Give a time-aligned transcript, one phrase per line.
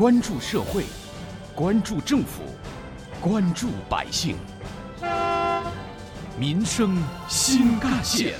[0.00, 0.84] 关注社会，
[1.54, 2.40] 关注政府，
[3.20, 4.34] 关注百姓，
[6.38, 6.96] 民生
[7.28, 8.34] 新干线。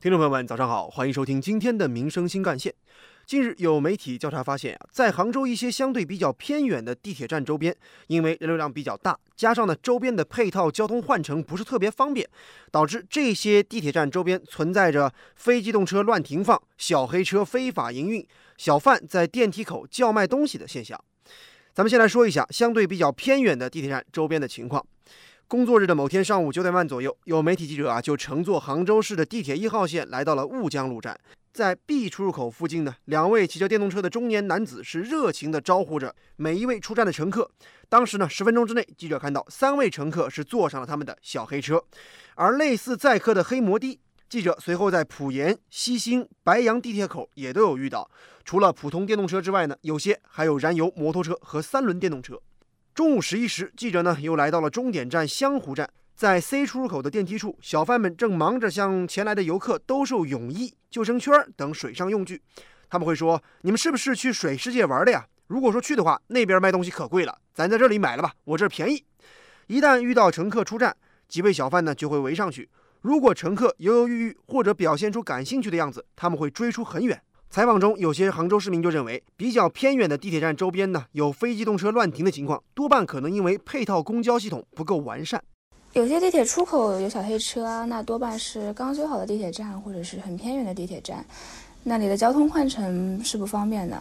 [0.00, 2.72] 听众朋友们，早上好，欢迎收听今天的《民生新干线》。
[3.28, 7.76] 近日有媒体调查发现，在杭州一些相对比较偏远的地铁站周边，
[8.06, 12.26] 因为人流量比较大，加上呢周边的配套交通换乘不是特别方便，
[12.70, 18.26] 导致这些地铁站周边存在着非机动车乱停放、小黑车非法营运、
[18.56, 20.98] 小贩在电梯口叫卖东西的现象。
[21.74, 24.82] 咱们先来说一下相对比较偏远的地铁站周边的情况。
[25.46, 31.18] 工作日的某天上午九点半左右，有媒体记者啊就乘坐杭州市的地铁一号线来到了婺江路站，
[31.58, 37.50] 在 B 出入口附近呢，两位骑着电动车的中年男子是热情地招呼着每一位出站的乘客。
[37.88, 41.82] 当时呢，十分钟之内，记者看到三位乘客是坐上了他们的小黑车，
[42.36, 48.08] 而类似载客的黑摩的，记者随后在浦沿、西兴、白杨地铁口也都有遇到。
[48.44, 52.40] 除了普通电动车之外呢，有些还有燃油摩托车和三轮电动车。
[52.94, 62.42] 中午十一时，记者呢又来到了终点站湘湖站，在 C 出入口的电梯处，小贩们正忙着向前来的游客兜售泳衣、救生圈等水上用具。
[62.90, 65.26] 他们会说：“你们是不是去水世界玩的呀？
[65.46, 69.04] 如果说去的话，那边卖东西可贵了，咱在这里买了吧，我这儿便宜。”
[69.68, 70.96] 一旦遇到乘客出站，
[71.28, 72.70] 几位小贩呢就会围上去。
[73.02, 77.20] 如果乘客犹犹豫豫或者表现出感兴趣的样子，他们会追出很远。
[77.50, 85.42] 采访中，有些杭州市民就认为，比较偏远的地铁站周边呢，有非机动车乱停的情况，多半可能因为配套公交系统不够完善。
[85.98, 91.26] 有些地铁出口有小黑车，那多半是刚修好的地铁站，或者是很偏远的地铁站，
[91.82, 94.00] 那里的交通换乘是不方便的。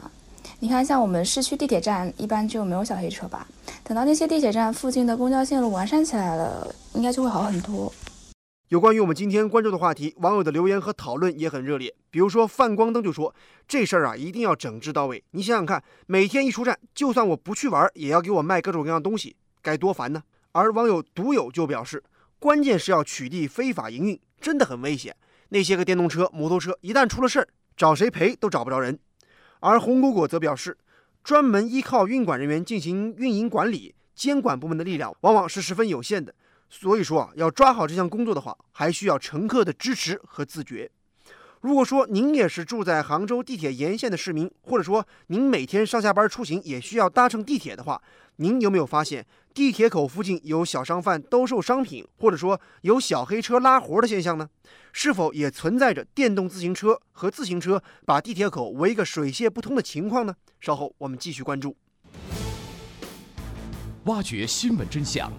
[0.59, 3.47] 你看，像我们市区地铁站，一般就没有小黑车吧？
[3.83, 7.91] 等到那些地铁站附近的公交线路完善起来了，应该就会好很多。
[8.69, 11.91] 有关于我们今天关注的话题，网友的留言和讨论也很热烈。
[12.11, 13.33] 比如说范光灯就说
[13.67, 15.23] ：“这事儿啊，一定要整治到位。
[15.31, 20.21] 你想想看，每天一出站，就算我不去玩，也要给我卖各种各样东西，该多烦呢。”
[20.57, 22.03] 而网友独有就表示
[22.39, 25.15] ：“关键是要取缔非法营运，真的很危险。
[25.49, 28.97] 那些个电动车、摩托车一旦出了事儿，找谁赔都找不着人。”
[29.61, 30.75] 而红果果则表示
[31.23, 36.33] ：“专门依靠运管人员进行运营管理，监管部门的力量往往是十分有限的。”
[36.69, 40.89] 所以说啊，要抓好这项工作的话，还需要乘客的支持和自觉。
[41.67, 48.01] 如果说您也是住在杭州地铁沿线的市民，或者说您每天上下班出行也需要搭乘地铁的话，
[48.37, 54.49] 您有没有发现地铁口附近有小商贩兜售商品，或者说有小黑车拉活的现象呢？
[54.93, 60.33] 是否也存在着电动自行车和自行车把地铁口围个水泄不通的情况呢？
[60.61, 61.75] 稍后我们继续关注，
[64.05, 65.29] 挖掘新闻真相。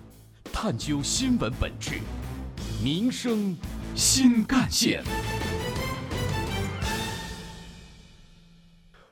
[0.53, 2.01] 探究新闻本质，
[2.85, 3.57] 民生
[3.95, 5.03] 新干线。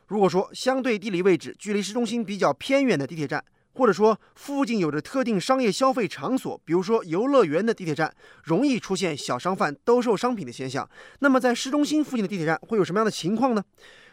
[0.06, 3.44] 如果说相对地理位置距离市中心比较偏远的地铁站，
[3.74, 8.14] 或者说附近有着特定商业消费场所，比如说游乐园的地铁站，
[8.44, 10.88] 容易出现小商贩兜售商品的现象。
[11.18, 13.62] 那么在市中心附近的地铁站会有什么样的情况呢？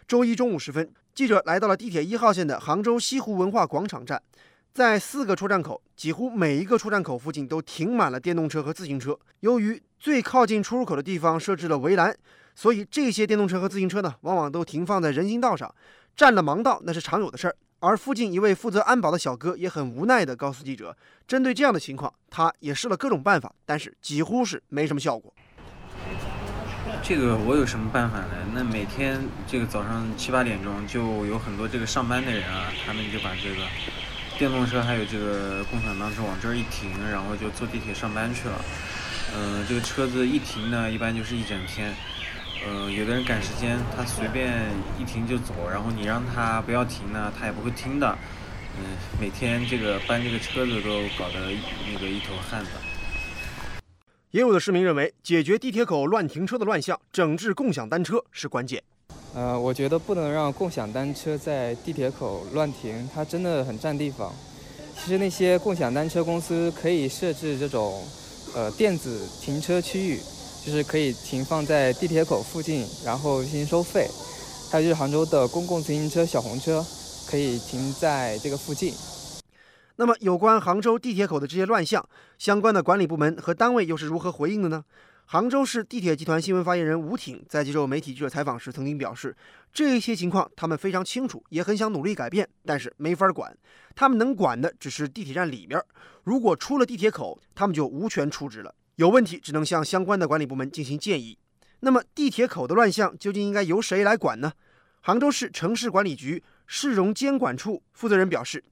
[0.07, 4.21] 周一中午时分，记者来到了地铁一号线的杭州西湖文化广场站。
[4.73, 9.15] 在四个出站口，几乎每一个出站口附近都停满了电动车和自行车。
[9.41, 12.17] 由于最靠近出入口的地方设置了围栏，
[12.55, 15.71] 所以这些电动车和自行车呢，往往都停放在人行道上，
[16.15, 17.55] 占了盲道那是常有的事儿。
[17.81, 20.97] 而附近一位负责安保的小哥也很无奈地告诉记者，
[21.27, 25.31] 针对这样的情况，他也试了各种办法，但是几乎是没什么效果。
[27.03, 28.27] 这个我有什么办法呢？
[28.55, 33.61] 那每天这个早上七八点钟就有很多这个上班的人啊，他们就把这个。
[34.37, 38.55] 电动车还有这个共享单车往这儿一停，然后就坐地铁上班去了。
[39.35, 41.93] 嗯，这个车子一停呢，一般就是一整天。
[42.65, 44.63] 呃，有的人赶时间，他随便
[44.97, 48.17] 一停就走，然后你让他不要停呢，他也不会听的。
[48.77, 51.51] 嗯，每天这个搬这个车子都搞得
[51.91, 52.69] 那个一头汗的。
[54.31, 58.81] 也有的市民认为，解决地铁口乱停车的乱象，整治共享单车是关键。
[59.35, 64.31] 呃，我觉得不能让共享单车在地铁口乱停，它真的很占地方。
[64.95, 68.03] 其实那些共享单车公司可以设置这种，
[68.53, 70.19] 呃，电子停车区域，
[70.63, 74.07] 就是可以停放在地铁口附近，然后进行收费。
[74.71, 76.85] 还有就是杭州的公共自行车小红车，
[77.27, 78.93] 可以停在这个附近。
[79.95, 82.07] 那么，有关杭州地铁口的这些乱象，
[82.37, 84.83] 相关的管理部门和单位又是如何回应的呢？
[85.25, 89.35] 杭州市地铁集团新闻发言人吴挺在接受媒体记者采访时曾经表示，
[89.73, 93.57] 这些情况他们非常清楚，也很想努力改变，但是没法管。
[93.95, 95.81] 他们能管的只是地铁站里面，
[96.23, 98.75] 如果出了地铁口，他们就无权处置了。
[98.97, 101.37] 有问题只能向相关的管理部门进行建议。
[101.79, 104.53] 那么，地铁口的乱象究竟应该由谁来管呢？
[105.01, 108.63] 杭州市城市管理局市容监管处负责人表示，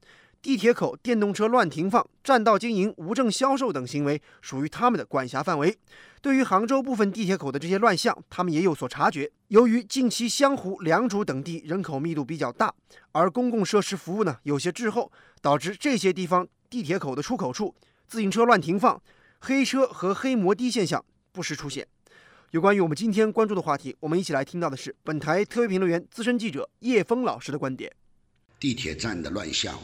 [0.42, 5.78] 地铁口电动车乱停放、占道经营、无证销售等行为属于他们的管辖范围。
[6.20, 9.30] 对于杭州部分地铁口的这些乱象，他们也有所察觉。
[9.48, 12.74] 由于近期湘湖、良渚等地人口密度比较大，
[13.12, 17.72] 而公共设施服务呢有些滞后，导致这些地方地铁口的出口处
[18.08, 19.00] 自行车乱停放、
[19.38, 21.86] 黑车和黑摩的现象不时出现。
[22.50, 27.92] 有关于我们今天关注的话题，我们一起来听到的是本台特约评论员、资深记者叶峰老师的观点。
[28.58, 29.76] 地铁站的乱象，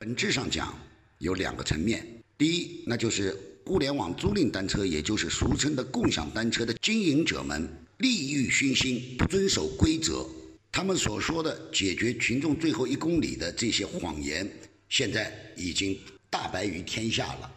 [0.00, 0.74] 本质上讲
[1.18, 2.06] 有两个层面。
[2.38, 3.36] 第一，那就是
[3.66, 7.68] 互联网租赁单车，也就是俗称的共享单车的经营者们
[7.98, 10.26] 利欲熏心，不遵守规则。
[10.72, 14.50] 他们所说的解决群众最后一公里的这些谎言，
[14.88, 15.98] 现在已经
[16.30, 17.52] 大白于天下了。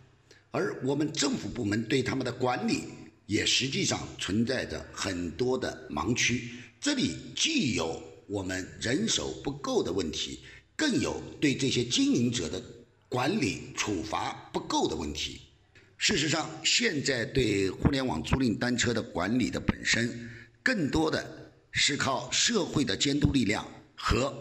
[0.52, 2.84] 而我们政府部门对他们的管理。
[3.26, 6.50] 也实际上存在着很多的盲区，
[6.82, 10.42] 这里既有我们人手不够的问题，
[10.84, 12.62] 更有对这些经营者的
[13.08, 15.40] 管理处罚不够的问题。
[15.96, 20.30] 事实上，现在对互联网租赁单车的管理的本身，
[20.62, 21.26] 更多的
[21.72, 23.66] 是靠社会的监督力量
[23.96, 24.36] 和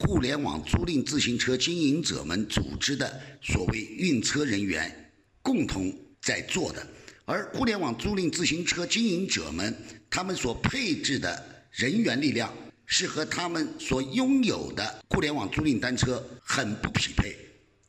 [0.00, 5.10] 互联网租赁自行车经营者们组织的所谓运车人员
[5.40, 5.90] 共同
[6.20, 6.86] 在做的。
[7.24, 9.74] 而互联网租赁自行车经营者们，
[10.10, 12.52] 他们所配置的人员力量
[12.92, 17.36] 是和他们所拥有的互联网租赁单车很不匹配，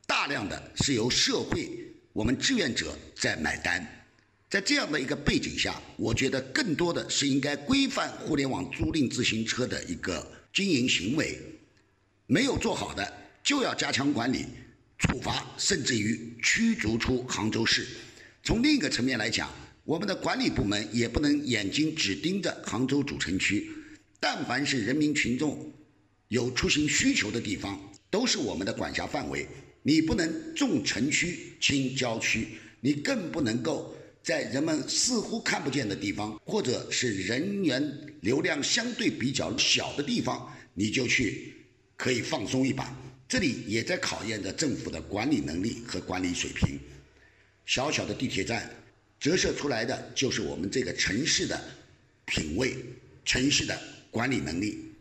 [0.06, 1.68] 大量的是由社会
[2.14, 3.84] 我们志愿者在买单。
[4.48, 11.36] 在这样的一个背景下，我觉得更多的是应该规范互联网租赁自行车的一个经营行为，
[12.28, 13.12] 没有做好的
[13.44, 14.46] 就要加强管理、
[15.00, 17.88] 处罚，甚至于驱逐出杭州市。
[18.44, 19.50] 从另一个层面来讲，
[19.84, 23.72] 我们的管理部门也不能眼睛只盯着杭州主城区，
[24.22, 25.74] 但凡是人民群众
[26.28, 29.48] 有出行需求的地方，都是我们的管辖范围。
[29.82, 32.50] 你不能重城区轻郊区，
[32.82, 37.84] 你更不能够在人们似乎看不见的地方，或者是人员
[38.22, 41.56] 流量相对比较小的地方，你就去
[41.98, 42.96] 可以放松一把。
[43.28, 46.80] 这里也在考验着政府的管理能力和管理水平。
[47.66, 48.70] 小小的地铁站，
[49.20, 51.60] 折射出来的就是我们这个城市的
[52.26, 52.76] 品味、
[53.26, 53.82] 城市的
[54.12, 54.94] 管理能力。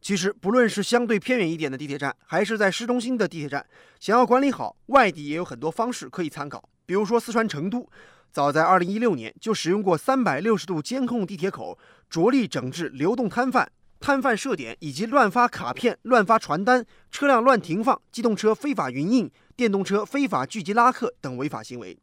[0.00, 3.64] 其实，不论是相对偏远一点的地铁站，还是在市中心的地铁站，
[3.98, 6.68] 想要管理好，外地也有很多方式可以参考。
[6.86, 7.88] 比如说，四川成都，
[8.30, 11.78] 早在2016年就使用过360度监控地铁口，
[12.08, 21.98] 着力整治流动摊贩、摊贩设点以及乱发卡片、乱发传单、车辆乱停放、机动车非法营运、电动车非法聚集拉客等违法行为。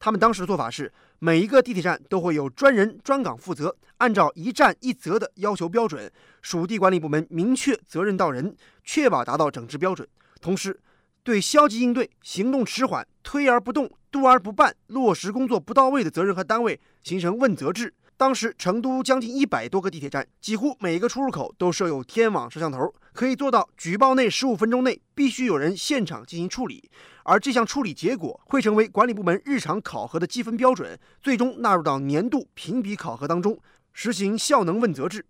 [0.00, 6.08] 他们当时的做法是，每一个地铁站都会有专人专岗负责，按照一站一责的要求标准，
[6.42, 8.54] 属地管理部门明确责任到人，
[8.84, 10.06] 确保达到整治标准。
[10.40, 10.78] 同时，
[11.24, 17.92] 对消极应对、行动迟缓、推而不动、督而不办、落实工作不到位的责任和单位形成问责制。
[18.16, 26.88] 当时，成都将近一百多个地铁站，几乎每一个出入口都设有天网摄像头，可以做到举报内十五分钟内必须有人现场进行处理，
[27.24, 33.60] 而这项处理结果会成为管理部门日常考核的积分标准，最终纳入到年度评比考核当中，
[33.92, 35.26] 实行效能问责制。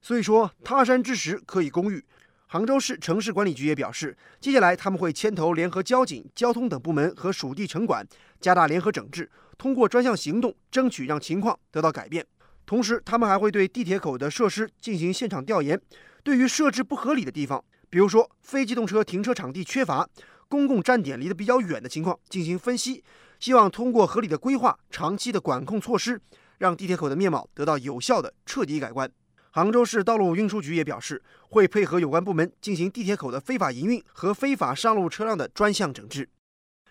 [0.00, 2.04] 所以说，他山之石可以攻玉。
[2.46, 8.06] 杭州市城市管理局也表示，接下来他们会牵头联合交警、交通等部门和属地城管，
[8.40, 12.24] 加大联合整治，通过专项行动争取让情况得到改变。
[12.64, 15.80] 同时，他们还会对地铁口的设施进行现场调研，
[16.22, 20.08] 对于设置不合理的地方，比如说非机动车停车场地缺乏、
[20.48, 23.02] 公共站点离得比较远的情况进行分析，
[23.40, 26.20] 希望通过合理的规划、长期的管控措施，
[26.58, 29.10] 让地铁口的面貌得到有效的彻底改观。
[29.50, 36.28] 杭州市道路运输局也表示，会配合有关部门进行地铁口的非法营运和非法上路车辆的专项整治。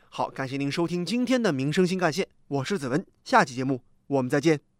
[0.09, 4.70] 好，感谢您收听今天的民生新干线，我是子文，下期节目我们再见。